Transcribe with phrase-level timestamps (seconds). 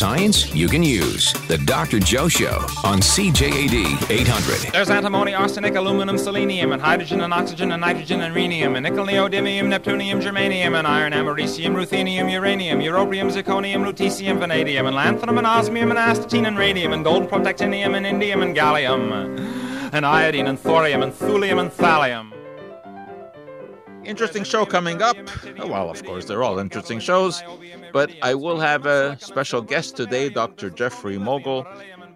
[0.00, 1.30] science you can use.
[1.46, 2.00] The Dr.
[2.00, 4.72] Joe Show on CJAD 800.
[4.72, 9.04] There's antimony, arsenic, aluminum, selenium, and hydrogen and oxygen and nitrogen and rhenium, and nickel,
[9.04, 15.46] neodymium, neptunium, germanium, and iron, americium, ruthenium, uranium, europium, zirconium, lutetium, vanadium, and lanthanum, and
[15.46, 20.58] osmium, and astatine, and radium, and gold, protactinium, and indium, and gallium, and iodine, and
[20.58, 22.39] thorium, and thulium, and thallium.
[24.10, 25.16] Interesting show coming up.
[25.56, 27.44] Well, of course, they're all interesting shows,
[27.92, 30.68] but I will have a special guest today, Dr.
[30.68, 31.64] Jeffrey Mogil,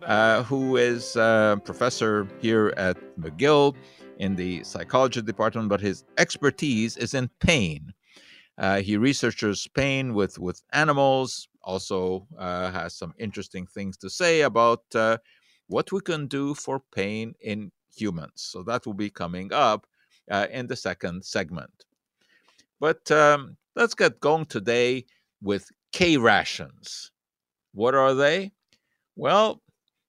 [0.03, 3.77] uh, who is a professor here at McGill
[4.19, 7.93] in the psychology department, but his expertise is in pain.
[8.59, 14.41] Uh, he researches pain with, with animals, also uh, has some interesting things to say
[14.41, 15.17] about uh,
[15.69, 18.33] what we can do for pain in humans.
[18.35, 19.87] So that will be coming up
[20.31, 21.85] uh, in the second segment.
[22.81, 25.07] But um, let's get going today
[25.43, 27.13] with K rations.
[27.73, 28.53] What are they?
[29.17, 29.63] Well,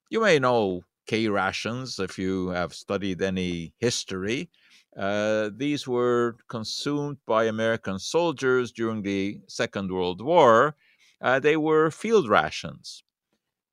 [0.10, 4.50] you may know K rations if you have studied any history.
[4.98, 10.76] Uh, these were consumed by American soldiers during the Second World War.
[11.22, 13.04] Uh, they were field rations.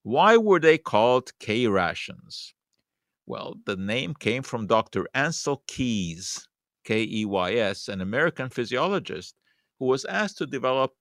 [0.02, 2.54] Why were they called K rations?
[3.26, 5.06] Well, the name came from Dr.
[5.14, 6.48] Ansel Keys,
[6.84, 9.34] K E Y S, an American physiologist
[9.78, 10.92] who was asked to develop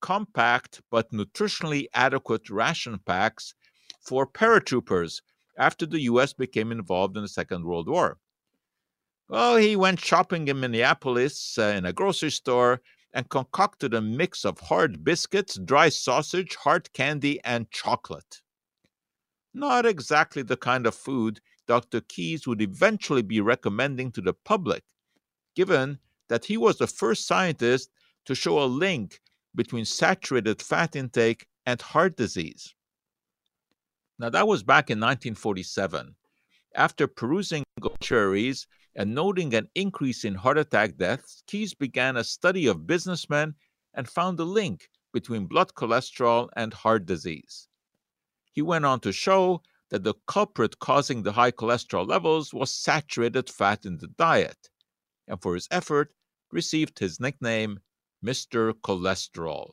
[0.00, 3.54] compact but nutritionally adequate ration packs
[4.00, 5.22] for paratroopers
[5.58, 6.32] after the U.S.
[6.32, 8.18] became involved in the Second World War.
[9.28, 12.82] Well, he went shopping in Minneapolis uh, in a grocery store
[13.14, 18.42] and concocted a mix of hard biscuits, dry sausage, hard candy, and chocolate.
[19.54, 22.00] Not exactly the kind of food Dr.
[22.00, 24.84] Keys would eventually be recommending to the public,
[25.54, 25.98] given
[26.28, 27.90] that he was the first scientist
[28.26, 29.20] to show a link
[29.54, 32.74] between saturated fat intake and heart disease.
[34.18, 36.14] Now, that was back in 1947.
[36.74, 38.66] After perusing obituaries
[38.96, 43.54] and noting an increase in heart attack deaths, Keys began a study of businessmen
[43.94, 47.68] and found a link between blood cholesterol and heart disease.
[48.52, 49.62] He went on to show
[49.94, 54.68] that the culprit causing the high cholesterol levels was saturated fat in the diet,
[55.28, 56.12] and for his effort
[56.50, 57.78] received his nickname
[58.20, 58.72] Mr.
[58.72, 59.70] Cholesterol.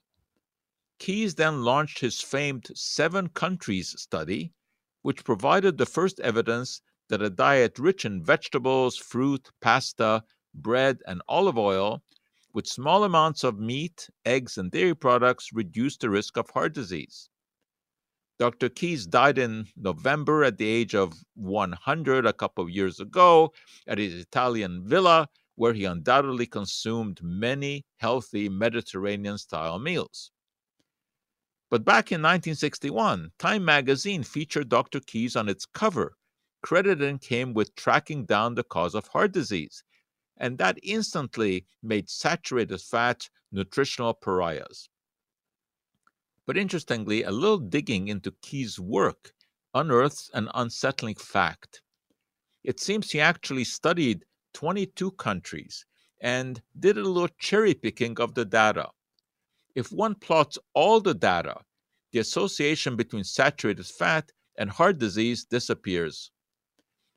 [0.99, 4.53] Keys then launched his famed seven countries study,
[5.01, 10.23] which provided the first evidence that a diet rich in vegetables, fruit, pasta,
[10.53, 12.03] bread, and olive oil,
[12.53, 17.30] with small amounts of meat, eggs, and dairy products, reduced the risk of heart disease.
[18.41, 18.69] Dr.
[18.69, 23.53] Keys died in November at the age of 100 a couple of years ago
[23.85, 30.31] at his Italian villa, where he undoubtedly consumed many healthy Mediterranean style meals.
[31.69, 35.01] But back in 1961, Time magazine featured Dr.
[35.01, 36.17] Keys on its cover,
[36.63, 39.83] crediting him with tracking down the cause of heart disease.
[40.37, 44.89] And that instantly made saturated fat nutritional pariahs.
[46.51, 49.31] But interestingly, a little digging into Keys' work
[49.73, 51.81] unearths an unsettling fact.
[52.61, 55.85] It seems he actually studied 22 countries
[56.19, 58.89] and did a little cherry picking of the data.
[59.75, 61.55] If one plots all the data,
[62.11, 66.31] the association between saturated fat and heart disease disappears.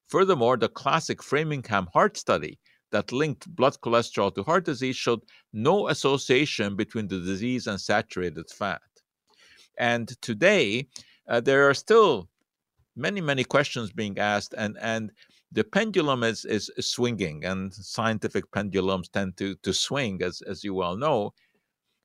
[0.06, 2.60] Furthermore, the classic Framingham heart study
[2.92, 8.48] that linked blood cholesterol to heart disease showed no association between the disease and saturated
[8.48, 8.80] fat.
[9.78, 10.88] And today,
[11.28, 12.28] uh, there are still
[12.96, 15.10] many, many questions being asked, and, and
[15.52, 20.74] the pendulum is, is swinging, and scientific pendulums tend to, to swing, as, as you
[20.74, 21.32] well know.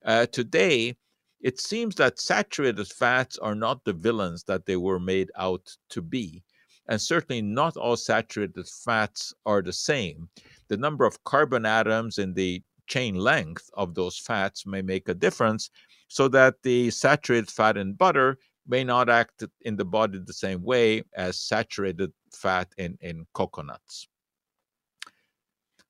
[0.06, 0.96] Uh, today,
[1.42, 6.02] it seems that saturated fats are not the villains that they were made out to
[6.02, 6.44] be.
[6.88, 10.28] And certainly not all saturated fats are the same.
[10.68, 15.14] The number of carbon atoms in the chain length of those fats may make a
[15.14, 15.70] difference,
[16.10, 20.62] so that the saturated fat in butter may not act in the body the same
[20.64, 24.08] way as saturated fat in, in coconuts.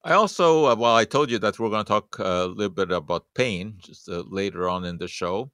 [0.03, 2.91] I also, uh, well, I told you that we're going to talk a little bit
[2.91, 5.51] about pain just uh, later on in the show.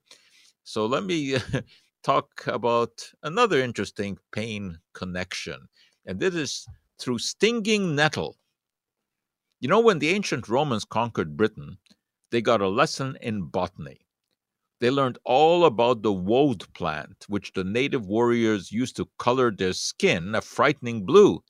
[0.63, 1.37] So let me
[2.03, 2.91] talk about
[3.23, 5.67] another interesting pain connection,
[6.05, 6.67] and this is
[6.99, 8.37] through stinging nettle.
[9.59, 11.77] You know, when the ancient Romans conquered Britain,
[12.29, 14.04] they got a lesson in botany.
[14.79, 19.73] They learned all about the woad plant, which the native warriors used to color their
[19.73, 21.43] skin a frightening blue.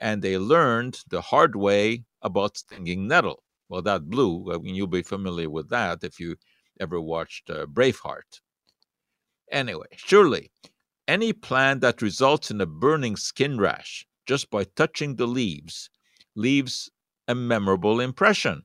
[0.00, 3.44] And they learned the hard way about stinging nettle.
[3.68, 6.36] Well, that blue, I mean, you'll be familiar with that if you
[6.80, 8.40] ever watched uh, Braveheart.
[9.52, 10.50] Anyway, surely
[11.06, 15.90] any plant that results in a burning skin rash just by touching the leaves
[16.34, 16.90] leaves
[17.28, 18.64] a memorable impression.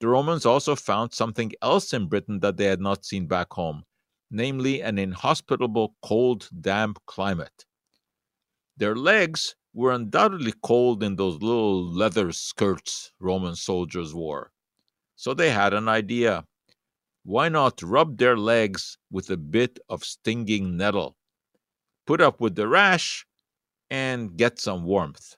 [0.00, 3.84] The Romans also found something else in Britain that they had not seen back home,
[4.30, 7.66] namely an inhospitable, cold, damp climate.
[8.78, 14.52] Their legs were undoubtedly cold in those little leather skirts Roman soldiers wore.
[15.16, 16.46] So they had an idea.
[17.22, 21.16] Why not rub their legs with a bit of stinging nettle?
[22.06, 23.26] Put up with the rash
[23.90, 25.36] and get some warmth.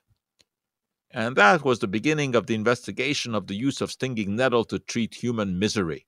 [1.13, 4.79] And that was the beginning of the investigation of the use of stinging nettle to
[4.79, 6.07] treat human misery.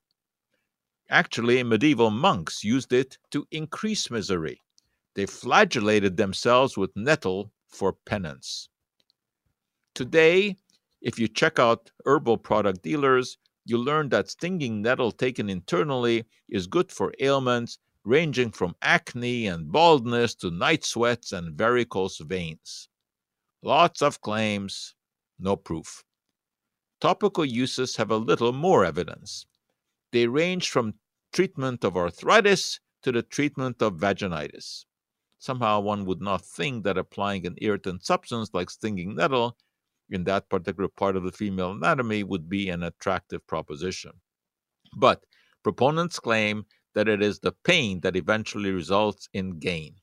[1.08, 4.60] Actually, medieval monks used it to increase misery.
[5.14, 8.68] They flagellated themselves with nettle for penance.
[9.94, 10.56] Today,
[11.00, 16.66] if you check out herbal product dealers, you learn that stinging nettle taken internally is
[16.66, 22.88] good for ailments ranging from acne and baldness to night sweats and varicose veins.
[23.62, 24.95] Lots of claims,
[25.38, 26.04] no proof.
[27.00, 29.46] Topical uses have a little more evidence.
[30.12, 30.94] They range from
[31.32, 34.86] treatment of arthritis to the treatment of vaginitis.
[35.38, 39.58] Somehow one would not think that applying an irritant substance like stinging nettle
[40.08, 44.12] in that particular part of the female anatomy would be an attractive proposition.
[44.96, 45.24] But
[45.62, 49.96] proponents claim that it is the pain that eventually results in gain.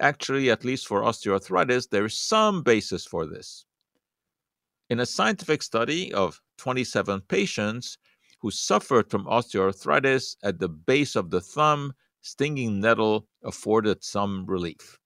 [0.00, 3.64] Actually, at least for osteoarthritis, there is some basis for this.
[4.92, 7.96] In a scientific study of 27 patients
[8.42, 14.98] who suffered from osteoarthritis at the base of the thumb, stinging nettle afforded some relief.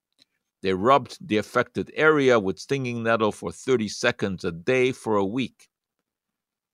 [0.61, 5.25] They rubbed the affected area with stinging nettle for 30 seconds a day for a
[5.25, 5.69] week.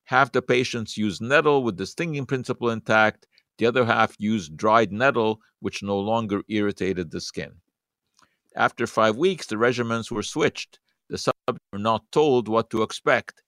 [0.05, 3.27] Half the patients used nettle with the stinging principle intact,
[3.59, 7.61] the other half used dried nettle, which no longer irritated the skin.
[8.57, 10.79] After five weeks, the regimens were switched.
[11.49, 13.43] Were not told what to expect.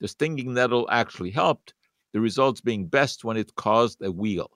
[0.00, 1.72] The stinging nettle actually helped,
[2.12, 4.48] the results being best when it caused a wheal.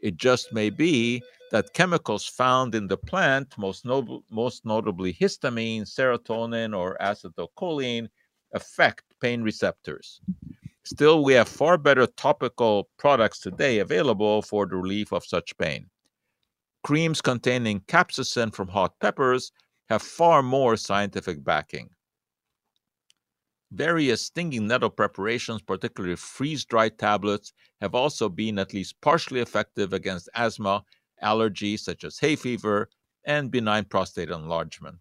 [0.00, 5.82] It just may be that chemicals found in the plant, most, nob- most notably histamine,
[5.82, 8.08] serotonin, or acetylcholine,
[8.52, 10.20] affect pain receptors.
[10.84, 15.88] Still, we have far better topical products today available for the relief of such pain.
[16.82, 19.52] Creams containing capsaicin from hot peppers
[19.88, 21.88] have far more scientific backing.
[23.74, 29.92] Various stinging nettle preparations, particularly freeze dried tablets, have also been at least partially effective
[29.92, 30.84] against asthma,
[31.20, 32.88] allergies such as hay fever,
[33.24, 35.00] and benign prostate enlargement.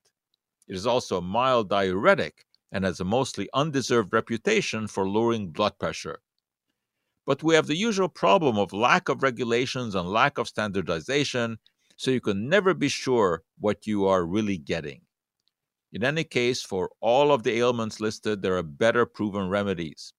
[0.68, 5.78] It is also a mild diuretic and has a mostly undeserved reputation for lowering blood
[5.78, 6.24] pressure.
[7.28, 11.60] But we have the usual problem of lack of regulations and lack of standardization,
[11.96, 15.03] so you can never be sure what you are really getting.
[15.94, 20.14] In any case, for all of the ailments listed, there are better proven remedies.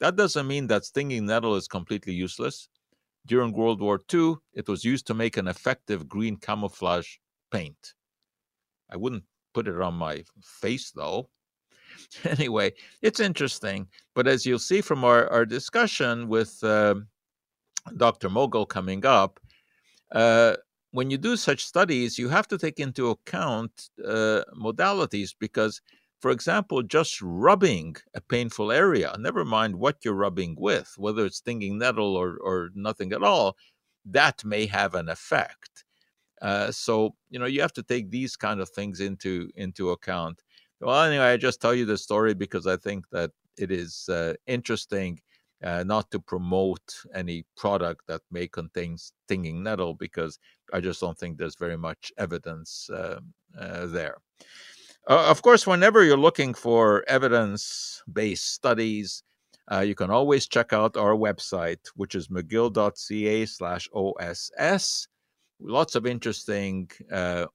[0.00, 2.68] That doesn't mean that stinging nettle is completely useless.
[3.26, 7.16] During World War II, it was used to make an effective green camouflage
[7.50, 7.92] paint.
[8.90, 11.28] I wouldn't put it on my face, though.
[12.24, 12.72] anyway,
[13.02, 13.86] it's interesting.
[14.14, 16.94] But as you'll see from our, our discussion with uh,
[17.96, 18.30] Dr.
[18.30, 19.38] Mogil coming up,
[20.12, 20.56] uh,
[20.92, 25.80] when you do such studies, you have to take into account uh, modalities because,
[26.20, 31.38] for example, just rubbing a painful area, never mind what you're rubbing with, whether it's
[31.38, 33.56] stinging nettle or, or nothing at all,
[34.04, 35.84] that may have an effect.
[36.42, 40.42] Uh, so you know you have to take these kind of things into into account.
[40.80, 44.34] Well, anyway, I just tell you the story because I think that it is uh,
[44.46, 45.20] interesting
[45.62, 46.82] uh, not to promote
[47.14, 50.38] any product that may contain stinging nettle because
[50.72, 53.20] I just don't think there's very much evidence uh,
[53.58, 54.16] uh there.
[55.08, 59.22] Uh, of course, whenever you're looking for evidence based studies,
[59.70, 65.08] uh, you can always check out our website, which is mcgill.ca slash OSS.
[65.60, 66.90] Lots of interesting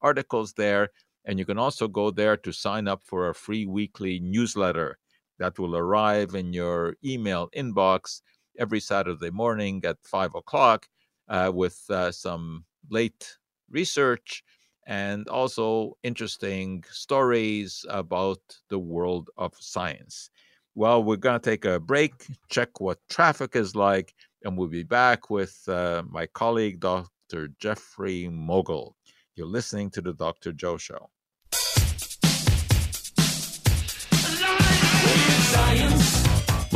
[0.01, 0.89] articles there
[1.27, 4.97] and you can also go there to sign up for a free weekly newsletter
[5.39, 8.21] that will arrive in your email inbox
[8.59, 10.87] every Saturday morning at five o'clock
[11.29, 13.37] uh, with uh, some late
[13.69, 14.43] research
[14.87, 18.39] and also interesting stories about
[18.69, 20.29] the world of science.
[20.75, 22.13] Well, we're going to take a break,
[22.49, 24.13] check what traffic is like,
[24.43, 27.49] and we'll be back with uh, my colleague, Dr.
[27.59, 28.93] Jeffrey Mogil.
[29.35, 30.53] You're listening to the Dr.
[30.53, 31.09] Joe Show.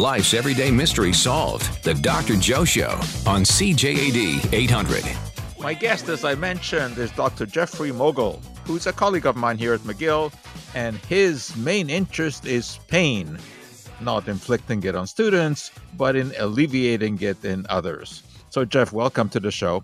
[0.01, 1.83] Life's everyday mystery solved.
[1.83, 2.35] The Dr.
[2.35, 2.89] Joe Show
[3.27, 5.03] on CJAD 800.
[5.59, 7.45] My guest, as I mentioned, is Dr.
[7.45, 10.33] Jeffrey Mogil, who's a colleague of mine here at McGill,
[10.73, 13.37] and his main interest is pain,
[13.99, 18.23] not inflicting it on students, but in alleviating it in others.
[18.49, 19.83] So, Jeff, welcome to the show.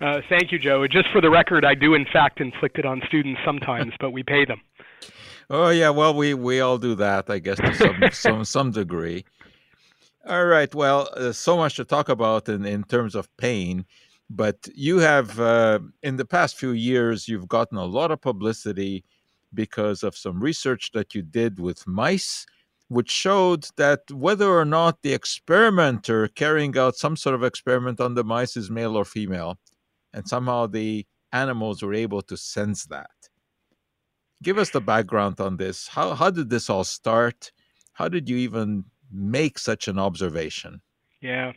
[0.00, 0.86] Uh, thank you, Joe.
[0.86, 4.22] Just for the record, I do in fact inflict it on students sometimes, but we
[4.22, 4.62] pay them.
[5.50, 9.24] Oh yeah, well we we all do that, I guess, to some some some degree.
[10.28, 10.72] All right.
[10.74, 13.86] Well, uh, so much to talk about in in terms of pain,
[14.30, 19.04] but you have uh, in the past few years you've gotten a lot of publicity
[19.54, 22.46] because of some research that you did with mice,
[22.88, 28.14] which showed that whether or not the experimenter carrying out some sort of experiment on
[28.14, 29.58] the mice is male or female,
[30.14, 33.10] and somehow the animals were able to sense that
[34.42, 35.88] give us the background on this.
[35.88, 37.52] How how did this all start?
[37.94, 40.80] How did you even make such an observation?
[41.20, 41.52] Yeah.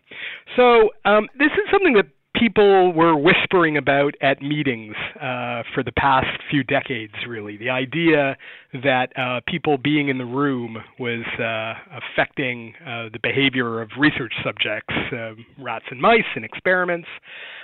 [0.56, 5.92] So um, this is something that people were whispering about at meetings uh, for the
[5.96, 7.58] past few decades, really.
[7.58, 8.36] The idea
[8.74, 14.34] that uh, people being in the room was uh, affecting uh, the behavior of research
[14.44, 17.08] subjects, um, rats and mice, in experiments.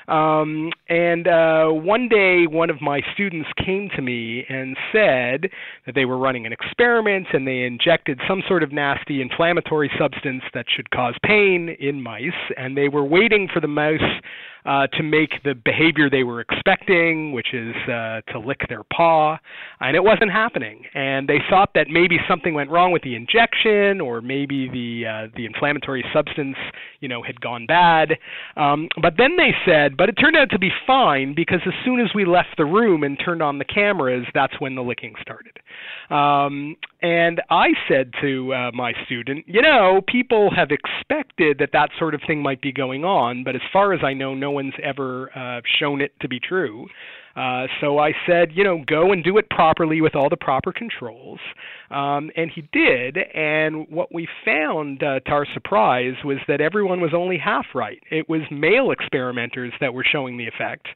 [0.07, 5.49] Um, and uh, one day, one of my students came to me and said
[5.85, 10.43] that they were running an experiment and they injected some sort of nasty inflammatory substance
[10.53, 13.99] that should cause pain in mice, and they were waiting for the mouse
[14.67, 19.37] uh, to make the behavior they were expecting, which is uh, to lick their paw,
[19.79, 20.83] and it wasn't happening.
[20.93, 25.27] And they thought that maybe something went wrong with the injection, or maybe the uh,
[25.35, 26.57] the inflammatory substance,
[26.99, 28.17] you know, had gone bad.
[28.57, 31.99] Um, but then they said, but it turned out to be fine because as soon
[31.99, 35.57] as we left the room and turned on the cameras, that's when the licking started.
[36.09, 41.89] Um, and I said to uh, my student, you know, people have expected that that
[41.97, 44.73] sort of thing might be going on, but as far as I know, no one's
[44.83, 46.87] ever uh, shown it to be true.
[47.37, 50.73] Uh, so I said, you know, go and do it properly with all the proper
[50.73, 51.39] controls.
[51.91, 53.17] Um, and he did.
[53.33, 58.01] And what we found, uh, to our surprise, was that everyone was only half right.
[58.09, 60.87] It was male experimenters that were showing the effect.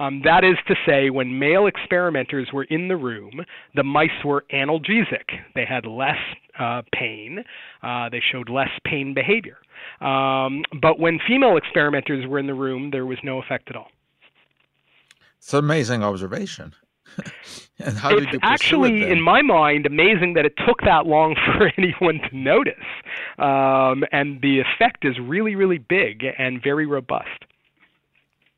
[0.00, 3.44] Um, that is to say, when male experimenters were in the room,
[3.76, 5.30] the mice were analgesic.
[5.54, 6.18] They had less
[6.58, 7.44] uh, pain.
[7.82, 9.58] Uh, they showed less pain behavior.
[10.00, 13.88] Um, but when female experimenters were in the room, there was no effect at all.
[15.44, 16.72] It's an amazing observation.
[17.78, 21.70] and how it's actually, it in my mind, amazing that it took that long for
[21.76, 22.72] anyone to notice.
[23.36, 27.44] Um, and the effect is really, really big and very robust.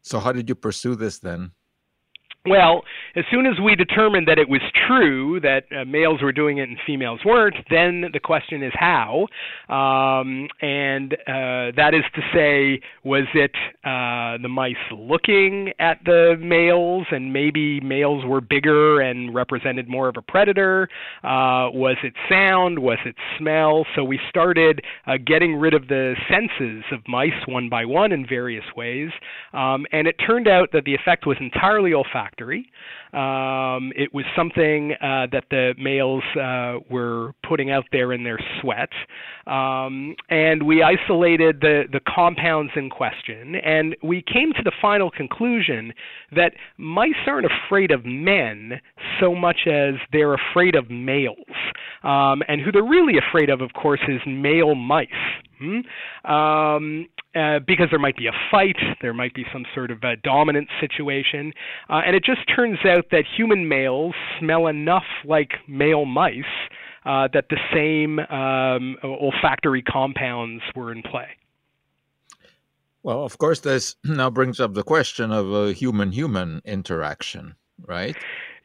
[0.03, 1.51] So, how did you pursue this then?
[2.49, 2.83] Well,
[3.17, 6.69] as soon as we determined that it was true that uh, males were doing it
[6.69, 9.27] and females weren't, then the question is how.
[9.69, 13.51] Um, and uh, that is to say, was it
[13.85, 20.09] uh, the mice looking at the males and maybe males were bigger and represented more
[20.09, 20.89] of a predator?
[21.25, 22.79] Uh, was it sound?
[22.79, 23.87] Was it smell?
[23.97, 28.25] So we started uh, getting rid of the senses of mice one by one in
[28.25, 29.11] various ways.
[29.53, 32.71] Um, and it turned out that the effect was entirely olfactory factory.
[33.13, 38.39] Um, it was something uh, that the males uh, were putting out there in their
[38.61, 38.91] sweat.
[39.47, 45.11] Um, and we isolated the, the compounds in question, and we came to the final
[45.11, 45.93] conclusion
[46.35, 48.81] that mice aren't afraid of men
[49.21, 51.37] so much as they're afraid of males.
[52.07, 55.09] Um, and who they're really afraid of, of course, is male mice.
[55.59, 56.31] Hmm?
[56.31, 60.17] Um, uh, because there might be a fight, there might be some sort of a
[60.17, 61.53] dominant situation,
[61.91, 66.45] uh, and it just turns out that human males smell enough like male mice
[67.05, 71.29] uh, that the same um, olfactory compounds were in play.
[73.03, 78.17] Well, of course, this now brings up the question of a human-human interaction, right?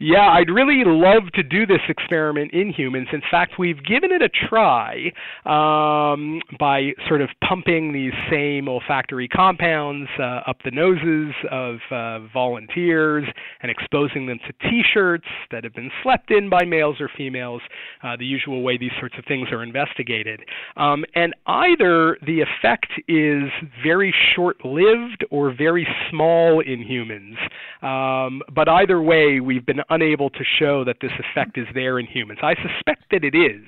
[0.03, 3.09] Yeah, I'd really love to do this experiment in humans.
[3.13, 5.11] In fact, we've given it a try
[5.45, 12.27] um, by sort of pumping these same olfactory compounds uh, up the noses of uh,
[12.33, 13.25] volunteers
[13.61, 17.61] and exposing them to T-shirts that have been slept in by males or females,
[18.03, 20.39] uh, the usual way these sorts of things are investigated.
[20.77, 23.51] Um, and either the effect is
[23.83, 27.37] very short-lived or very small in humans.
[27.83, 32.07] Um, but either way, we've been unable to show that this effect is there in
[32.07, 32.39] humans.
[32.41, 33.61] I suspect that it is,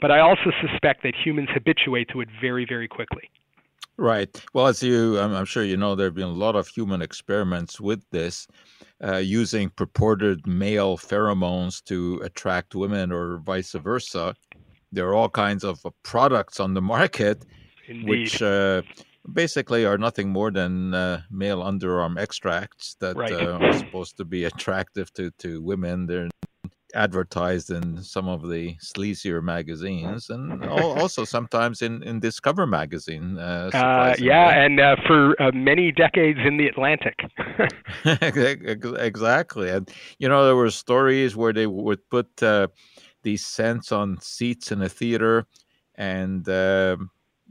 [0.00, 3.28] but I also suspect that humans habituate to it very, very quickly.
[3.96, 4.30] Right.
[4.54, 7.80] Well, as you, I'm, sure you know, there have been a lot of human experiments
[7.80, 8.46] with this,
[9.02, 14.34] uh, using purported male pheromones to attract women or vice versa.
[14.92, 17.44] There are all kinds of uh, products on the market
[17.88, 18.08] Indeed.
[18.08, 18.82] which uh,
[19.30, 23.32] basically are nothing more than uh, male underarm extracts that Right.
[23.32, 26.06] uh, are supposed to be attractive to, to women.
[26.06, 26.28] They're
[26.94, 33.38] advertised in some of the sleazier magazines and also sometimes in, in Discover magazine.
[33.38, 37.18] Uh, Uh, yeah, and uh, for uh, many decades in the Atlantic.
[38.04, 39.70] Exactly.
[39.70, 42.68] And, you know, there were stories where they would put uh,
[43.22, 45.46] these scents on seats in a theater
[45.94, 46.96] and uh,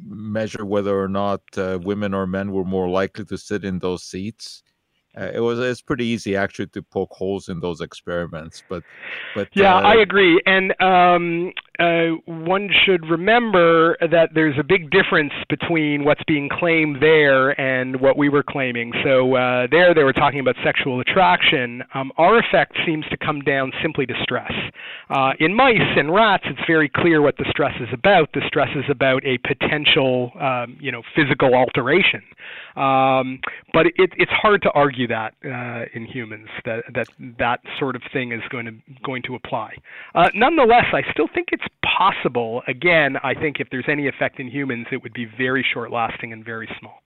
[0.06, 4.04] measure whether or not uh, women or men were more likely to sit in those
[4.04, 4.64] seats.
[5.18, 8.84] Uh, it was it's pretty easy actually to poke holes in those experiments, but
[9.36, 10.42] but Yeah, uh, I agree.
[10.46, 17.02] And um, uh, one should remember that there's a big difference between what's being claimed
[17.02, 18.92] there and what we were claiming.
[19.04, 21.84] So uh, there, they were talking about sexual attraction.
[21.96, 24.52] Um, our effect seems to come down simply to stress.
[25.10, 28.30] Uh, in mice and rats, it's very clear what the stress is about.
[28.34, 32.22] The stress is about a potential, um, you know, physical alteration.
[32.76, 33.40] Um,
[33.74, 37.08] but it, it's hard to argue that uh, in humans that that
[37.38, 38.74] that sort of thing is going to
[39.04, 39.76] going to apply.
[40.16, 42.62] Uh, nonetheless, I still think it's possible.
[42.68, 46.34] Again, I think if there's any effect in humans, it would be very short lasting
[46.34, 47.02] and very small.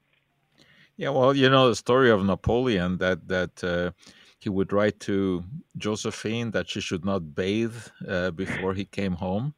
[0.97, 3.91] Yeah, well, you know the story of Napoleon that that uh,
[4.39, 5.43] he would write to
[5.77, 7.75] Josephine that she should not bathe
[8.07, 9.53] uh, before he came home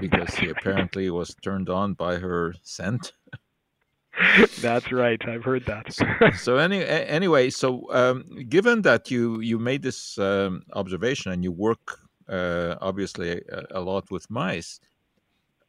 [0.00, 3.12] because he apparently was turned on by her scent.
[4.60, 5.20] That's right.
[5.26, 6.34] I've heard that.
[6.38, 11.50] so any anyway, so um, given that you you made this um, observation and you
[11.50, 14.80] work uh, obviously a, a lot with mice,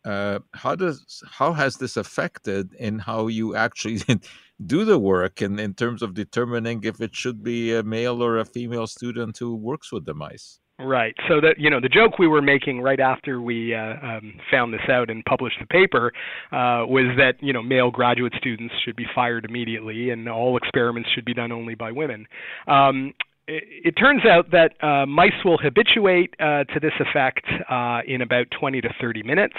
[0.06, 4.02] uh, how does how has this affected in how you actually
[4.66, 8.38] do the work in, in terms of determining if it should be a male or
[8.38, 10.60] a female student who works with the mice?
[10.78, 11.16] Right.
[11.30, 14.74] So that you know, the joke we were making right after we uh, um, found
[14.74, 16.12] this out and published the paper
[16.52, 21.10] uh, was that you know male graduate students should be fired immediately, and all experiments
[21.16, 22.28] should be done only by women.
[22.68, 23.14] Um,
[23.48, 28.48] it, turns out that uh, mice will habituate uh, to this effect uh, in about
[28.60, 29.54] 20 to 30 minutes.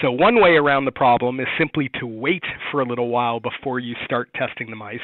[0.00, 3.80] So, one way around the problem is simply to wait for a little while before
[3.80, 4.98] you start testing the mice.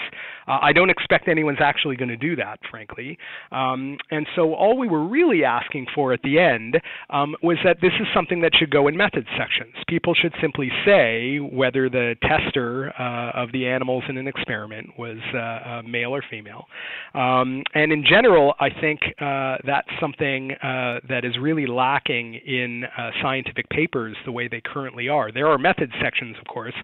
[0.47, 3.19] Uh, I don't expect anyone's actually going to do that, frankly.
[3.51, 7.79] Um, and so, all we were really asking for at the end um, was that
[7.83, 9.75] this is something that should go in methods sections.
[9.89, 15.19] People should simply say whether the tester uh, of the animals in an experiment was
[15.35, 16.67] uh, male or female.
[17.15, 18.20] Um, and in general,
[18.61, 24.33] I think uh, that's something uh, that is really lacking in uh, scientific papers the
[24.33, 25.33] way they currently are.
[25.33, 26.75] There are methods sections, of course,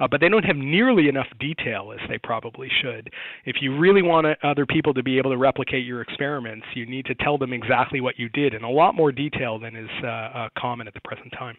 [0.00, 3.10] uh, but they don't have nearly enough detail as they probably should.
[3.44, 7.04] If you really want other people to be able to replicate your experiments, you need
[7.06, 10.06] to tell them exactly what you did in a lot more detail than is uh,
[10.06, 11.56] uh, common at the present time.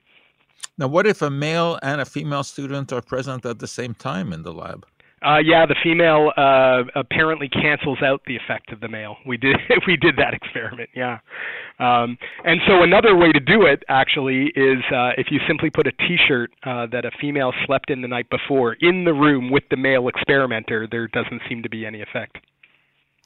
[0.77, 4.33] Now, what if a male and a female student are present at the same time
[4.33, 4.85] in the lab?
[5.25, 9.17] Uh, yeah, the female uh, apparently cancels out the effect of the male.
[9.25, 9.55] We did
[9.87, 10.91] we did that experiment.
[10.95, 11.19] Yeah,
[11.79, 15.87] um, and so another way to do it actually is uh, if you simply put
[15.87, 19.63] a T-shirt uh, that a female slept in the night before in the room with
[19.71, 22.37] the male experimenter, there doesn't seem to be any effect.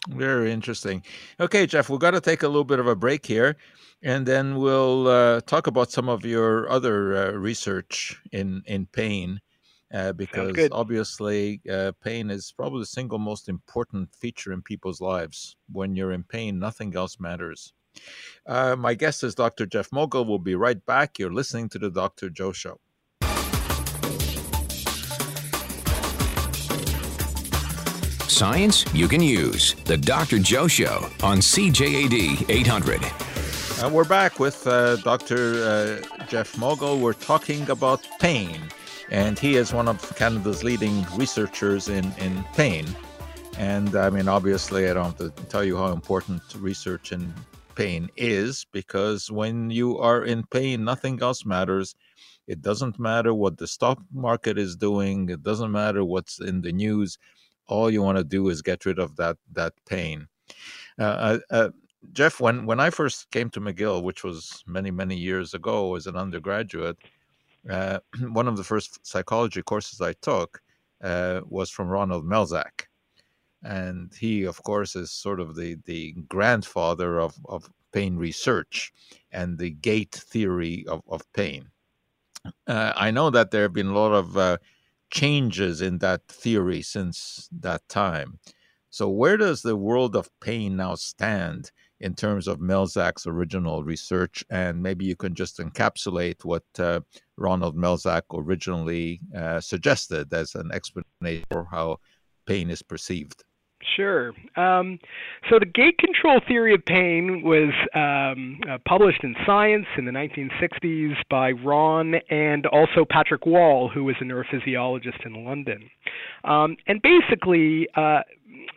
[0.10, 1.04] Very interesting.
[1.40, 3.56] Okay, Jeff, we've got to take a little bit of a break here,
[4.02, 9.42] and then we'll uh, talk about some of your other uh, research in in pain,
[9.94, 15.56] uh, because obviously uh, pain is probably the single most important feature in people's lives.
[15.72, 17.74] When you're in pain, nothing else matters.
[18.46, 19.66] Uh, my guest is Dr.
[19.66, 20.26] Jeff Mogil.
[20.26, 21.20] We'll be right back.
[21.20, 22.30] You're listening to the Dr.
[22.30, 22.80] Joe Show.
[28.28, 29.76] Science you can use.
[29.86, 30.40] The Dr.
[30.40, 33.02] Joe Show on CJAD 800.
[33.84, 35.64] Uh, we're back with uh, Dr.
[35.64, 37.00] Uh, Jeff Mogil.
[37.00, 38.60] We're talking about pain,
[39.12, 42.86] and he is one of Canada's leading researchers in, in pain.
[43.58, 47.34] And I mean, obviously, I don't have to tell you how important research in
[47.76, 51.94] pain is because when you are in pain, nothing else matters.
[52.48, 56.72] It doesn't matter what the stock market is doing, it doesn't matter what's in the
[56.72, 57.18] news.
[57.68, 60.28] All you want to do is get rid of that, that pain.
[60.98, 61.70] Uh, uh,
[62.14, 66.08] Jeff, when, when I first came to McGill, which was many, many years ago as
[66.08, 66.98] an undergraduate,
[67.70, 68.00] uh,
[68.32, 70.62] one of the first psychology courses I took
[71.04, 72.88] uh, was from Ronald Melzack.
[73.64, 78.92] And he, of course, is sort of the, the grandfather of, of pain research
[79.32, 81.70] and the gate theory of, of pain.
[82.66, 84.58] Uh, I know that there have been a lot of uh,
[85.12, 88.40] changes in that theory since that time.
[88.90, 94.44] So, where does the world of pain now stand in terms of Melzack's original research,
[94.50, 97.02] and maybe you can just encapsulate what uh,
[97.38, 101.98] Ronald Melzack originally uh, suggested as an explanation for how
[102.46, 103.44] pain is perceived.
[103.96, 104.34] Sure.
[104.56, 105.00] Um,
[105.50, 110.12] so the gate control theory of pain was um, uh, published in Science in the
[110.12, 115.90] 1960s by Ron and also Patrick Wall, who was a neurophysiologist in London.
[116.44, 118.22] Um, and basically, uh,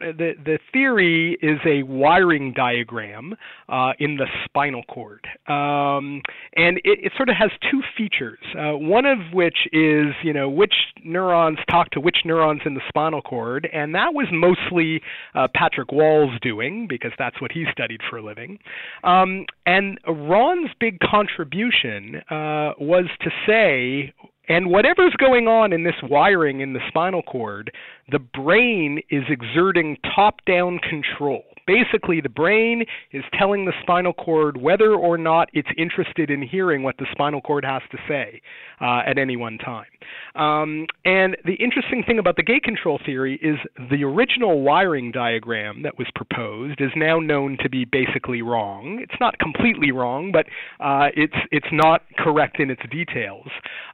[0.01, 3.35] the the theory is a wiring diagram
[3.69, 6.23] uh, in the spinal cord, um,
[6.57, 8.39] and it, it, sort of has two features.
[8.59, 12.83] Uh, one of which is you know which neurons talk to which neurons in the
[12.89, 15.01] spinal cord, and that was mostly
[15.35, 18.59] uh, Patrick Wall's doing because that's what he studied for a living.
[19.03, 24.13] Um, and Ron's big contribution uh, was to say
[24.49, 27.73] and whatever's going on in this wiring in the spinal cord,
[28.11, 31.45] the brain is exerting top down control.
[31.67, 36.83] Basically, the brain is telling the spinal cord whether or not it's interested in hearing
[36.83, 38.41] what the spinal cord has to say
[38.81, 39.87] uh, at any one time.
[40.35, 43.57] Um, and the interesting thing about the gate control theory is
[43.91, 48.99] the original wiring diagram that was proposed is now known to be basically wrong.
[49.01, 50.47] It's not completely wrong, but
[50.85, 53.47] uh, it's it's not correct in its details.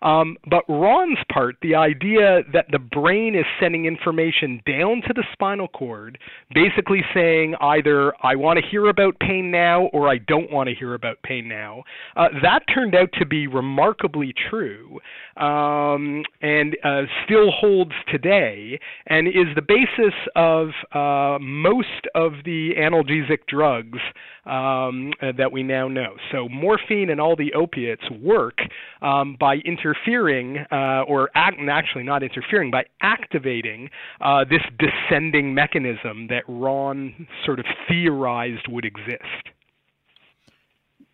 [0.03, 5.25] Um, but Ron's part, the idea that the brain is sending information down to the
[5.33, 6.19] spinal cord,
[6.55, 10.75] basically saying either I want to hear about pain now or I don't want to
[10.75, 11.85] hear about pain now,
[12.17, 14.99] uh, that turned out to be remarkably true
[15.37, 22.73] um, and uh, still holds today and is the basis of uh, most of the
[22.79, 23.99] analgesic drugs
[24.47, 26.15] um, that we now know.
[26.33, 28.59] So morphine and all the opiates work
[29.03, 36.27] um, by interfering, uh, or act, actually not interfering, by activating uh, this descending mechanism
[36.29, 39.45] that Ron sort of theorized would exist.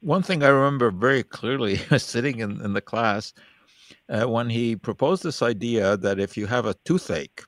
[0.03, 3.33] One thing I remember very clearly sitting in, in the class
[4.11, 7.43] uh, when he proposed this idea that if you have a toothache,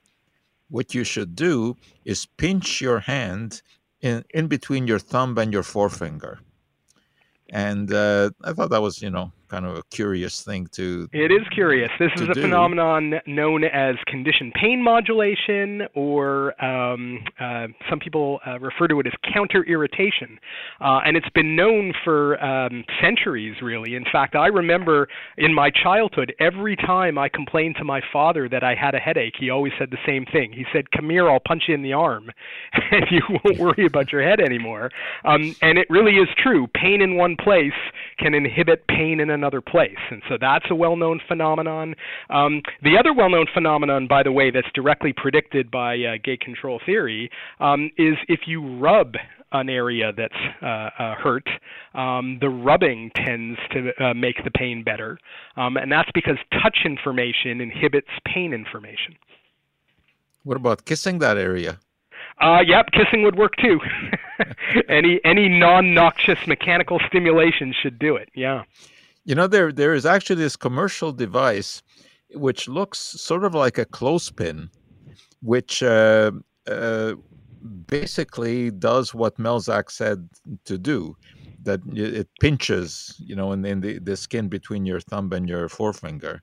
[0.70, 3.60] what you should do is pinch your hand
[4.00, 6.38] in, in between your thumb and your forefinger.
[7.50, 11.08] And uh, I thought that was, you know, kind of a curious thing to.
[11.12, 11.90] It is curious.
[11.98, 12.42] This is a do.
[12.42, 19.06] phenomenon known as conditioned pain modulation, or um, uh, some people uh, refer to it
[19.06, 20.38] as counter irritation.
[20.80, 23.94] Uh, and it's been known for um, centuries, really.
[23.94, 28.62] In fact, I remember in my childhood, every time I complained to my father that
[28.62, 30.52] I had a headache, he always said the same thing.
[30.52, 32.30] He said, Come here, I'll punch you in the arm,
[32.92, 34.90] and you won't worry about your head anymore.
[35.24, 36.66] Um, and it really is true.
[36.74, 37.72] Pain in one place
[38.18, 39.98] can inhibit pain in another place.
[40.10, 41.94] And so that's a well known phenomenon.
[42.30, 46.40] Um, the other well known phenomenon, by the way, that's directly predicted by uh, gate
[46.40, 49.14] control theory um, is if you rub
[49.52, 51.48] an area that's uh, uh, hurt,
[51.94, 55.18] um, the rubbing tends to uh, make the pain better.
[55.56, 59.16] Um, and that's because touch information inhibits pain information.
[60.44, 61.78] What about kissing that area?
[62.40, 63.80] Uh, yep, kissing would work too.
[64.88, 68.28] any any non-noxious mechanical stimulation should do it.
[68.34, 68.64] Yeah.
[69.28, 71.82] You know, there there is actually this commercial device
[72.32, 74.70] which looks sort of like a clothespin,
[75.42, 76.30] which uh,
[76.66, 77.12] uh,
[77.88, 80.30] basically does what Melzack said
[80.64, 81.14] to do.
[81.62, 85.68] That it pinches, you know, in, in the, the skin between your thumb and your
[85.68, 86.42] forefinger.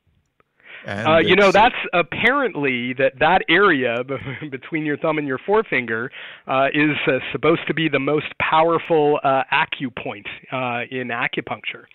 [0.86, 3.98] Uh, you know, that's apparently that that area
[4.52, 6.12] between your thumb and your forefinger
[6.48, 11.86] uh, is uh, supposed to be the most powerful uh, acupoint uh, in acupuncture.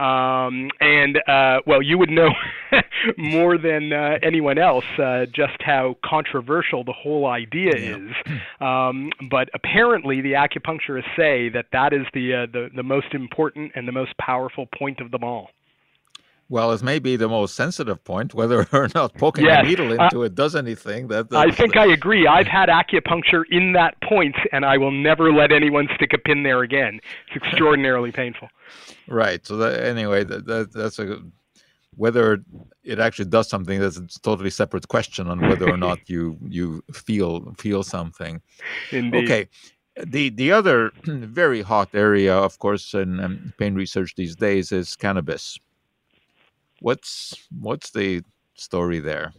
[0.00, 2.30] Um, and uh, well, you would know
[3.16, 7.96] more than uh, anyone else uh, just how controversial the whole idea yeah.
[7.96, 8.40] is.
[8.60, 13.72] Um, but apparently, the acupuncturists say that that is the, uh, the the most important
[13.74, 15.50] and the most powerful point of them all.
[16.50, 19.92] Well, it may be the most sensitive point, whether or not poking yes, a needle
[19.92, 21.06] into uh, it does anything.
[21.06, 22.26] That, I think I agree.
[22.26, 26.42] I've had acupuncture in that point, and I will never let anyone stick a pin
[26.42, 27.00] there again.
[27.28, 28.48] It's extraordinarily painful.
[29.06, 29.46] Right.
[29.46, 31.20] So that, anyway, that, that, that's a
[31.96, 32.42] whether
[32.82, 36.82] it actually does something that's a totally separate question on whether or not you you
[36.92, 38.42] feel feel something.
[38.90, 39.24] Indeed.
[39.24, 39.48] Okay.
[40.04, 44.96] The the other very hot area, of course, in um, pain research these days is
[44.96, 45.58] cannabis.
[46.80, 48.22] What's what's the
[48.54, 49.32] story there?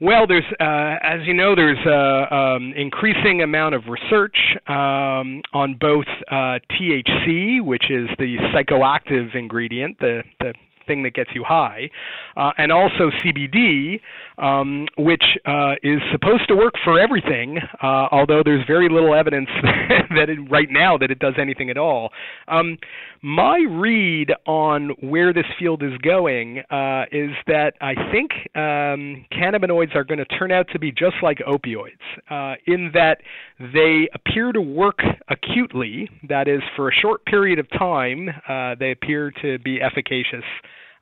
[0.00, 4.36] Well, there's, uh, as you know, there's a um, increasing amount of research
[4.68, 10.54] um, on both uh, THC, which is the psychoactive ingredient, the, the
[10.88, 11.88] thing that gets you high,
[12.36, 14.00] uh, and also CBD,
[14.38, 19.48] um, which uh, is supposed to work for everything, uh, although there's very little evidence
[19.62, 22.10] that it, right now that it does anything at all.
[22.48, 22.78] Um,
[23.22, 29.94] my read on where this field is going uh, is that I think um, cannabinoids
[29.94, 31.98] are going to turn out to be just like opioids,
[32.30, 33.18] uh, in that
[33.58, 38.92] they appear to work acutely, that is, for a short period of time, uh, they
[38.92, 40.44] appear to be efficacious.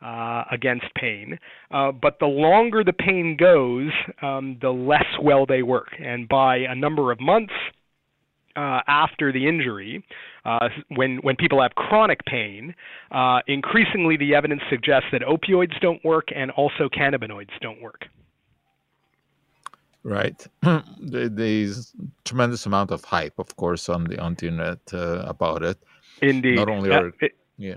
[0.03, 1.39] Uh, against pain.
[1.71, 5.89] Uh, but the longer the pain goes, um, the less well they work.
[5.99, 7.55] And by a number of months,
[8.57, 10.05] uh, after the injury,
[10.45, 12.75] uh, when when people have chronic pain,
[13.11, 18.07] uh, increasingly the evidence suggests that opioids don't work and also cannabinoids don't work.
[20.03, 20.47] Right.
[21.01, 21.93] There's
[22.25, 25.79] tremendous amount of hype, of course, on the on the internet uh, about it.
[26.23, 26.57] Indeed.
[26.57, 27.77] Not only are it, yeah.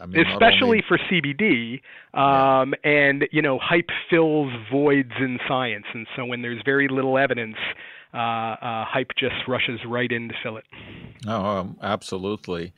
[0.00, 0.84] I mean, especially only...
[0.88, 1.80] for CBD,
[2.14, 2.90] um, yeah.
[2.90, 7.56] and you know, hype fills voids in science, and so when there's very little evidence,
[8.14, 10.64] uh, uh, hype just rushes right in to fill it.
[11.26, 12.72] Oh, um, absolutely.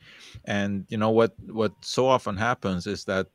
[0.45, 1.33] And you know what?
[1.47, 3.27] What so often happens is that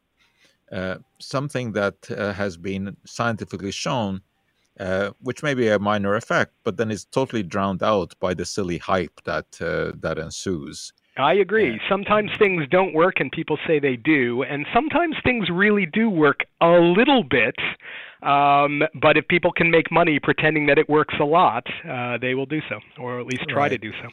[0.71, 4.21] uh, something that uh, has been scientifically shown,
[4.79, 8.45] uh, which may be a minor effect, but then is totally drowned out by the
[8.45, 10.93] silly hype that uh, that ensues.
[11.19, 11.81] I agree.
[11.89, 16.41] Sometimes things don't work and people say they do, and sometimes things really do work
[16.61, 17.57] a little bit.
[18.23, 22.35] Um, but if people can make money pretending that it works a lot, uh, they
[22.35, 23.69] will do so, or at least try right.
[23.69, 24.09] to do so.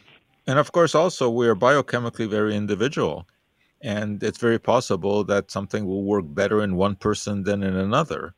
[0.47, 3.27] And of course, also, we're biochemically very individual.
[3.81, 8.33] And it's very possible that something will work better in one person than in another.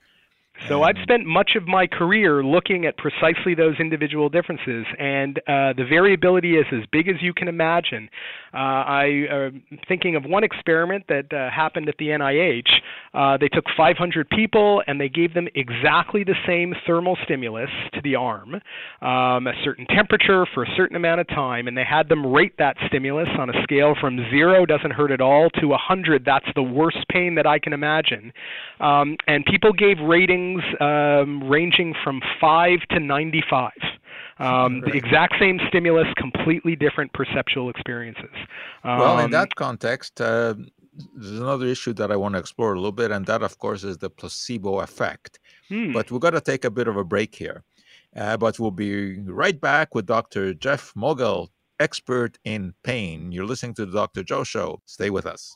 [0.68, 5.74] So I've spent much of my career looking at precisely those individual differences, and uh,
[5.78, 8.10] the variability is as big as you can imagine.
[8.54, 12.70] Uh, I am uh, thinking of one experiment that uh, happened at the NIH.
[13.14, 18.02] Uh, they took 500 people and they gave them exactly the same thermal stimulus to
[18.02, 18.56] the arm,
[19.02, 22.54] um, a certain temperature for a certain amount of time, and they had them rate
[22.58, 26.64] that stimulus on a scale from zero, doesn't hurt at all, to 100, that's the
[26.64, 28.34] worst pain that I can imagine.
[28.80, 33.72] Um, and people gave ratings ratings um, ranging from 5 to 95.
[34.40, 34.82] Um.
[34.82, 38.36] The exact same stimulus, completely different perceptual experiences.
[38.84, 40.54] Um, well, in um, that context, uh,
[41.16, 43.84] there's another issue that I want to explore a little bit, and that, of course,
[43.84, 45.40] is the placebo effect.
[45.70, 45.92] Hmm.
[45.92, 47.64] But we've got to take a bit of a break here.
[48.16, 50.54] Uh, but we'll be right back with Dr.
[50.54, 53.32] Jeff Mogil, expert in pain.
[53.32, 54.24] You're listening to the Dr.
[54.24, 54.82] Joe Show.
[54.86, 55.56] Stay with us.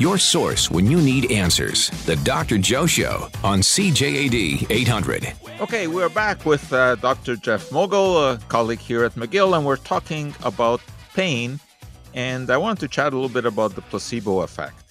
[0.00, 1.90] Your source when you need answers.
[2.06, 2.56] The Dr.
[2.56, 5.34] Joe Show on CJAD 800.
[5.60, 7.36] Okay, we're back with uh, Dr.
[7.36, 10.80] Jeff Mogil, a colleague here at McGill, and we're talking about
[11.12, 11.60] pain.
[12.14, 14.82] And I want to chat a little bit about the placebo effect.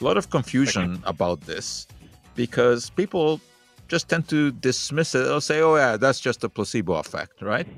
[0.00, 1.02] A lot of confusion okay.
[1.04, 1.86] about this
[2.34, 3.42] because people
[3.88, 5.24] just tend to dismiss it.
[5.24, 7.68] They'll say, oh, yeah, that's just a placebo effect, right?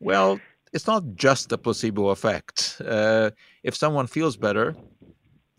[0.00, 0.40] Well,
[0.72, 2.82] it's not just a placebo effect.
[2.84, 3.30] Uh,
[3.62, 4.74] if someone feels better,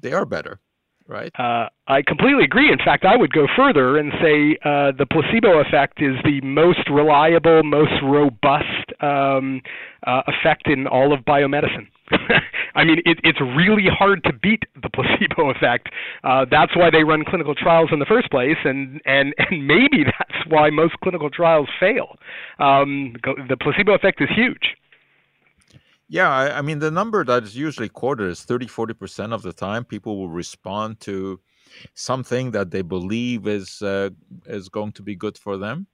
[0.05, 0.59] they are better,
[1.07, 1.31] right?
[1.37, 2.71] Uh, I completely agree.
[2.71, 6.89] In fact, I would go further and say uh, the placebo effect is the most
[6.89, 9.61] reliable, most robust um,
[10.05, 11.87] uh, effect in all of biomedicine.
[12.75, 15.89] I mean, it, it's really hard to beat the placebo effect.
[16.23, 20.03] Uh, that's why they run clinical trials in the first place, and and and maybe
[20.05, 22.15] that's why most clinical trials fail.
[22.59, 23.15] Um,
[23.49, 24.77] the placebo effect is huge.
[26.07, 29.53] Yeah, I, I mean, the number that is usually quoted is 30, 40% of the
[29.53, 31.39] time people will respond to
[31.93, 34.09] something that they believe is uh,
[34.45, 35.87] is going to be good for them.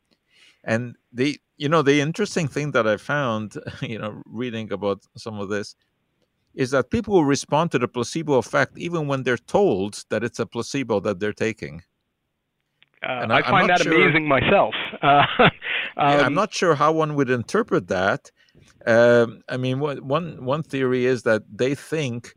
[0.63, 5.39] And the you know the interesting thing that I found, you know, reading about some
[5.39, 5.75] of this,
[6.53, 10.39] is that people will respond to the placebo effect even when they're told that it's
[10.39, 11.81] a placebo that they're taking.
[13.03, 14.75] Uh, I, I, find that sure, amazing myself.
[15.01, 15.49] Uh, um,
[15.97, 18.29] yeah, I'm not sure how one would interpret that,
[18.85, 22.33] um, I mean, one one theory is that they think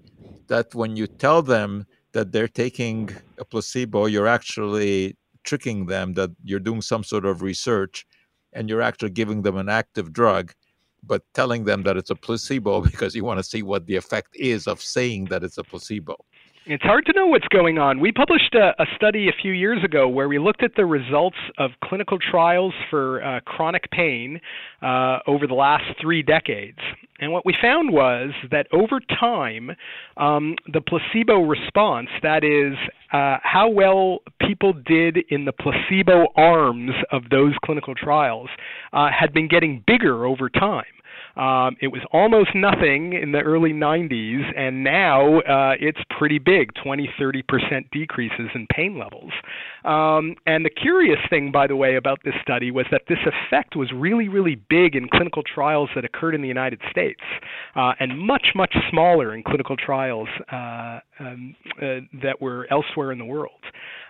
[0.48, 6.30] that when you tell them that they're taking a placebo, you're actually tricking them that
[6.42, 8.06] you're doing some sort of research,
[8.52, 10.52] and you're actually giving them an active drug,
[11.02, 14.36] but telling them that it's a placebo because you want to see what the effect
[14.36, 16.16] is of saying that it's a placebo.
[16.66, 18.00] It's hard to know what's going on.
[18.00, 21.36] We published a, a, study a few years ago where we looked at the results
[21.58, 24.40] of clinical trials for uh, chronic pain
[24.80, 26.78] uh, over the last three decades.
[27.20, 29.72] And what we found was that over time,
[30.16, 32.78] um, the placebo response, that is,
[33.12, 38.48] uh, how well people did in the placebo arms of those clinical trials,
[38.94, 40.84] uh, had been getting bigger over time.
[41.36, 46.70] Um, it was almost nothing in the early 90s, and now uh, it's pretty big
[46.82, 49.32] 20, 30% decreases in pain levels.
[49.84, 53.76] Um, and the curious thing, by the way, about this study was that this effect
[53.76, 57.20] was really, really big in clinical trials that occurred in the United States,
[57.74, 63.18] uh, and much, much smaller in clinical trials uh, um, uh, that were elsewhere in
[63.18, 63.50] the world.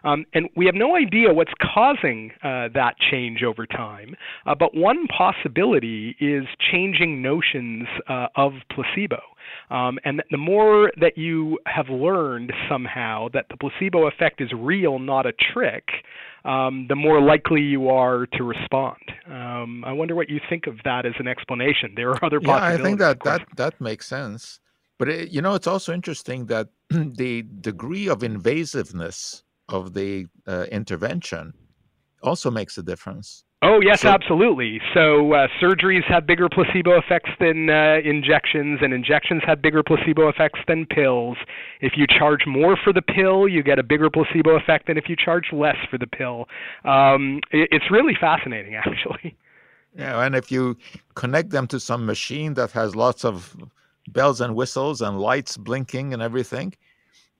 [0.04, 4.14] Um, and we have no idea what's causing uh, that change over time.
[4.46, 9.20] Uh, but one possibility is changing notions uh, of placebo.
[9.70, 14.98] Um, and the more that you have learned somehow that the placebo effect is real,
[14.98, 15.88] not a trick,
[16.44, 19.00] um, the more likely you are to respond.
[19.26, 21.94] Um, I wonder what you think of that as an explanation.
[21.96, 22.80] There are other yeah, possibilities.
[22.80, 24.60] I think that that that makes sense.
[24.98, 30.66] But it, you know, it's also interesting that the degree of invasiveness of the uh,
[30.70, 31.54] intervention
[32.22, 33.44] also makes a difference.
[33.62, 34.78] Oh yes, so, absolutely.
[34.92, 40.28] So uh, surgeries have bigger placebo effects than uh, injections, and injections have bigger placebo
[40.28, 41.38] effects than pills.
[41.80, 45.08] If you charge more for the pill, you get a bigger placebo effect than if
[45.08, 46.46] you charge less for the pill.
[46.84, 49.34] Um, it, it's really fascinating, actually.
[49.96, 50.76] Yeah, and if you
[51.14, 53.56] connect them to some machine that has lots of
[54.08, 56.74] bells and whistles and lights blinking and everything,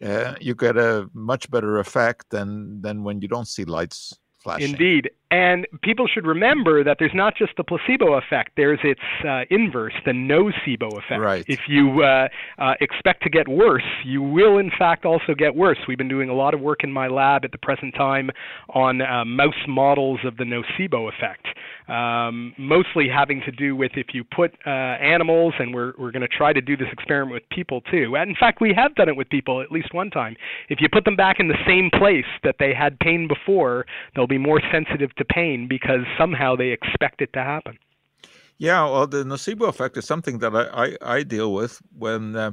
[0.03, 4.71] uh, you get a much better effect than than when you don't see lights flashing.
[4.71, 5.11] Indeed.
[5.35, 9.93] And people should remember that there's not just the placebo effect, there's its uh, inverse,
[10.05, 11.21] the nocebo effect.
[11.21, 11.45] Right.
[11.49, 15.79] If you uh, uh, expect to get worse, you will in fact also get worse.
[15.89, 18.31] We've been doing a lot of work in my lab at the present time
[18.69, 21.49] on uh, mouse models of the nocebo effect
[21.89, 26.23] um, mostly having to do with if you put uh, animals, and we're, we're going
[26.23, 28.17] to try to do this experiment with people too.
[28.17, 30.37] And in fact, we have done it with people at least one time.
[30.69, 34.27] If you put them back in the same place that they had pain before, they'll
[34.27, 37.79] be more sensitive to pain because somehow they expect it to happen.
[38.59, 42.53] Yeah, well, the nocebo effect is something that I, I, I deal with when uh,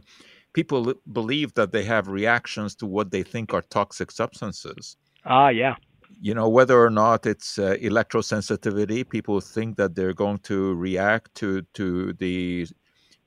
[0.53, 4.97] people believe that they have reactions to what they think are toxic substances.
[5.25, 5.75] Ah, yeah
[6.21, 11.33] you know whether or not it's uh, electrosensitivity people think that they're going to react
[11.35, 12.67] to to the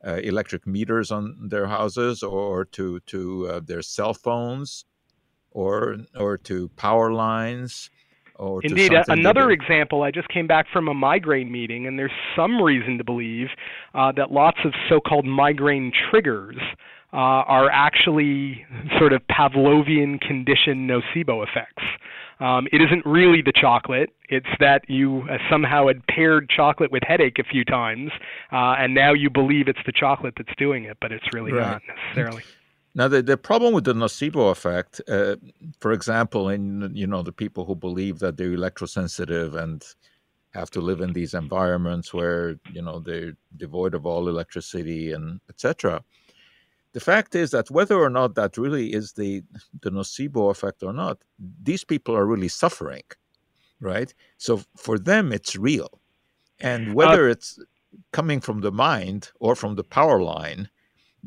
[0.07, 4.85] uh, electric meters on their houses or to to uh, their cell phones
[5.51, 7.91] or or to power lines
[8.65, 10.03] Indeed, another example.
[10.03, 13.49] I just came back from a migraine meeting, and there's some reason to believe
[13.95, 16.57] uh, that lots of so-called migraine triggers
[17.13, 18.67] uh, are actually
[18.99, 21.85] sort of Pavlovian conditioned nocebo effects.
[22.41, 24.11] Um, it isn't really the chocolate.
[24.29, 28.11] It's that you uh, somehow had paired chocolate with headache a few times,
[28.53, 31.71] uh, and now you believe it's the chocolate that's doing it, but it's really right.
[31.71, 32.43] not necessarily.
[32.97, 35.37] Now, the, the problem with the nocebo effect, uh,
[35.81, 39.85] for example, in you know the people who believe that they're electrosensitive and
[40.53, 45.41] have to live in these environments where you know they're devoid of all electricity and
[45.51, 46.05] etc
[46.95, 49.43] the fact is that whether or not that really is the
[49.83, 51.19] the nocebo effect or not,
[51.63, 53.03] these people are really suffering,
[53.81, 54.15] right?
[54.39, 56.01] So for them, it's real,
[56.61, 57.59] and uh, whether uh, it's
[58.13, 60.71] coming from the mind or from the power line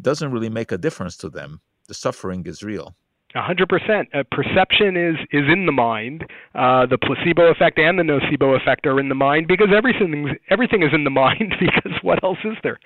[0.02, 1.62] doesn't really make a difference to them.
[1.88, 2.96] The suffering is real.
[3.36, 4.10] Hundred percent.
[4.32, 6.26] Perception is is in the mind.
[6.56, 10.82] Uh, the placebo effect and the nocebo effect are in the mind because everything everything
[10.82, 11.54] is in the mind.
[11.60, 12.80] Because what else is there?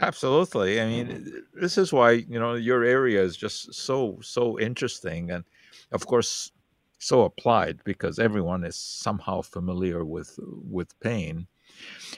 [0.00, 0.80] Absolutely.
[0.80, 5.44] I mean, this is why you know your area is just so so interesting, and
[5.90, 6.52] of course,
[6.98, 11.48] so applied because everyone is somehow familiar with with pain.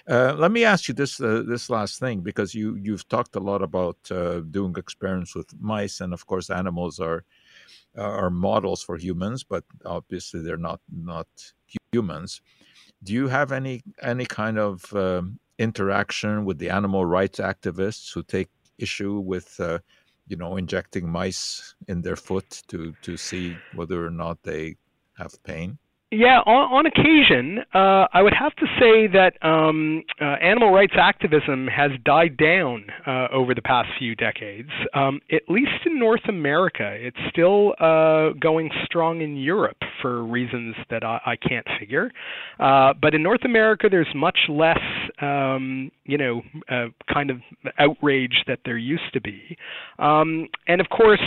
[0.09, 3.41] Uh, let me ask you this uh, this last thing because you you've talked a
[3.41, 7.25] lot about uh, doing experiments with mice, and of course, animals are
[7.97, 11.29] are models for humans, but obviously they're not not
[11.93, 12.41] humans.
[13.03, 18.23] Do you have any any kind of um, interaction with the animal rights activists who
[18.23, 19.79] take issue with, uh,
[20.29, 24.77] you know, injecting mice in their foot to to see whether or not they
[25.19, 25.79] have pain?
[26.13, 30.95] Yeah, on, on occasion, uh, I would have to say that um, uh, animal rights
[30.99, 34.71] activism has died down uh, over the past few decades.
[34.93, 40.75] Um, at least in North America, it's still uh, going strong in Europe for reasons
[40.91, 42.11] that I, I can't figure.
[42.59, 44.81] Uh, but in North America, there's much less,
[45.23, 47.37] um, you know, uh, kind of
[47.79, 49.57] outrage that there used to be.
[50.01, 51.23] Um, and of course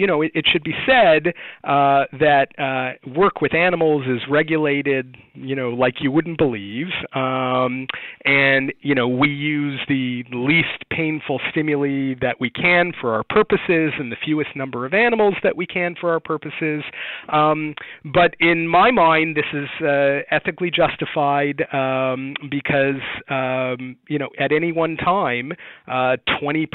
[0.00, 5.14] you know, it, it should be said uh, that uh, work with animals is regulated,
[5.34, 7.86] you know, like you wouldn't believe, um,
[8.24, 13.92] and you know, we use the least painful stimuli that we can for our purposes,
[13.98, 16.82] and the fewest number of animals that we can for our purposes.
[17.28, 24.30] Um, but in my mind, this is uh, ethically justified um, because um, you know,
[24.38, 25.52] at any one time,
[25.86, 26.66] uh, 20%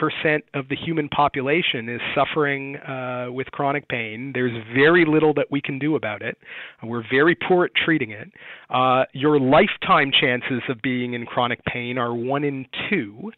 [0.53, 4.31] of the human population is suffering uh, with chronic pain.
[4.33, 6.37] There's very little that we can do about it.
[6.83, 8.31] We're very poor at treating it.
[8.69, 13.31] Uh, your lifetime chances of being in chronic pain are one in two.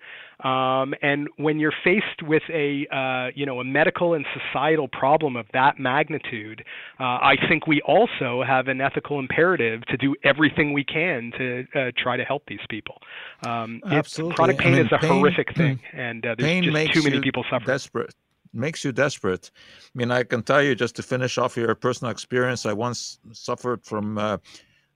[0.44, 5.36] Um, and when you're faced with a uh, you know a medical and societal problem
[5.36, 6.64] of that magnitude,
[7.00, 11.66] uh, I think we also have an ethical imperative to do everything we can to
[11.76, 13.02] uh, try to help these people.
[13.48, 16.94] Um, Absolutely, chronic pain I mean, is a pain, horrific thing, and uh, there's just
[16.94, 17.66] too many people suffering.
[17.66, 18.14] Desperate
[18.54, 19.52] makes you desperate.
[19.56, 22.66] I mean, I can tell you just to finish off your personal experience.
[22.66, 24.38] I once suffered from uh,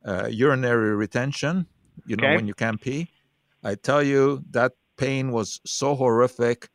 [0.05, 1.67] uh, urinary retention.
[2.07, 2.35] You know, Okay.
[2.35, 3.07] when you can't pee.
[3.63, 6.69] I tell you that pain was so horrific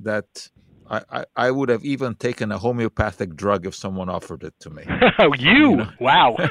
[0.00, 0.48] that
[0.90, 4.70] I, I, I would have even taken a homeopathic drug if someone offered it to
[4.70, 4.84] me.
[5.18, 5.86] oh, you!
[6.00, 6.36] Wow.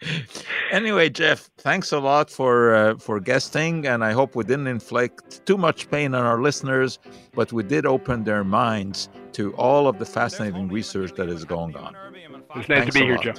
[0.74, 5.46] anyway, Jeff, thanks a lot for uh, for guesting, and I hope we didn't inflict
[5.46, 6.98] too much pain on our listeners,
[7.34, 11.76] but we did open their minds to all of the fascinating research that is going
[11.76, 11.94] on.
[12.56, 13.18] It's nice Thanks to be here.
[13.18, 13.32] Joe.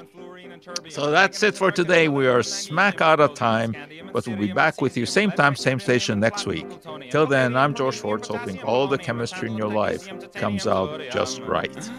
[0.90, 2.08] So that's it for today.
[2.08, 3.76] We are smack out of time,
[4.14, 6.66] but we'll be back with you same time, same station next week.
[7.12, 11.40] Till then, I'm Joe Schwarcz, hoping all the chemistry in your life comes out just
[11.42, 11.90] right.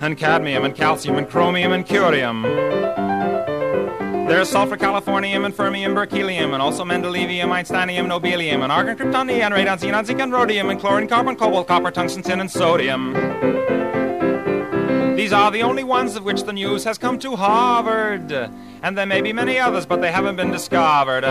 [0.00, 2.42] and cadmium and calcium and chromium and curium.
[4.32, 9.52] There's sulfur, californium, and fermium, berkelium, and also mendelevium, einsteinium, nobelium, and argon, krypton, neon,
[9.52, 13.12] radon, xenon, zinc, and rhodium, and chlorine, carbon, cobalt, copper, tungsten, tin, and sodium.
[15.16, 18.32] These are the only ones of which the news has come to Harvard.
[18.82, 21.24] And there may be many others, but they haven't been discovered.